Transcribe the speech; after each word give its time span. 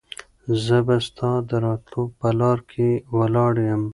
زه 0.63 0.77
به 0.87 0.95
ستا 1.07 1.31
د 1.49 1.51
راتلو 1.65 2.03
په 2.19 2.27
لاره 2.39 2.63
کې 2.71 2.89
ولاړ 3.17 3.53
یم. 3.69 3.83